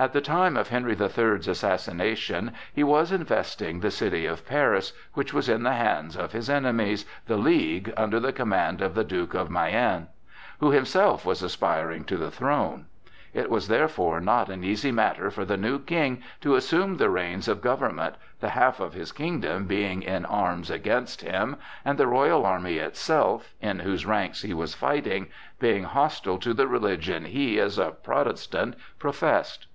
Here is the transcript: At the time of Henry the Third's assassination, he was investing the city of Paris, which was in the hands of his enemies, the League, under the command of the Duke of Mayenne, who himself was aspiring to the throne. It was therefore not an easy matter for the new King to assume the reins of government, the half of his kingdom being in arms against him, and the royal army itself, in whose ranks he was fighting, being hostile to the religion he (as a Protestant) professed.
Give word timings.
At 0.00 0.12
the 0.12 0.20
time 0.20 0.56
of 0.56 0.68
Henry 0.68 0.94
the 0.94 1.08
Third's 1.08 1.48
assassination, 1.48 2.52
he 2.72 2.84
was 2.84 3.10
investing 3.10 3.80
the 3.80 3.90
city 3.90 4.26
of 4.26 4.46
Paris, 4.46 4.92
which 5.14 5.34
was 5.34 5.48
in 5.48 5.64
the 5.64 5.72
hands 5.72 6.16
of 6.16 6.30
his 6.30 6.48
enemies, 6.48 7.04
the 7.26 7.36
League, 7.36 7.92
under 7.96 8.20
the 8.20 8.32
command 8.32 8.80
of 8.80 8.94
the 8.94 9.02
Duke 9.02 9.34
of 9.34 9.50
Mayenne, 9.50 10.06
who 10.60 10.70
himself 10.70 11.26
was 11.26 11.42
aspiring 11.42 12.04
to 12.04 12.16
the 12.16 12.30
throne. 12.30 12.86
It 13.34 13.50
was 13.50 13.66
therefore 13.66 14.20
not 14.20 14.48
an 14.48 14.62
easy 14.62 14.92
matter 14.92 15.32
for 15.32 15.44
the 15.44 15.56
new 15.56 15.80
King 15.80 16.22
to 16.42 16.54
assume 16.54 16.98
the 16.98 17.10
reins 17.10 17.48
of 17.48 17.60
government, 17.60 18.14
the 18.38 18.50
half 18.50 18.78
of 18.78 18.94
his 18.94 19.10
kingdom 19.10 19.66
being 19.66 20.02
in 20.04 20.24
arms 20.26 20.70
against 20.70 21.22
him, 21.22 21.56
and 21.84 21.98
the 21.98 22.06
royal 22.06 22.46
army 22.46 22.76
itself, 22.76 23.52
in 23.60 23.80
whose 23.80 24.06
ranks 24.06 24.42
he 24.42 24.54
was 24.54 24.74
fighting, 24.76 25.26
being 25.58 25.82
hostile 25.82 26.38
to 26.38 26.54
the 26.54 26.68
religion 26.68 27.24
he 27.24 27.58
(as 27.58 27.80
a 27.80 27.90
Protestant) 27.90 28.76
professed. 29.00 29.66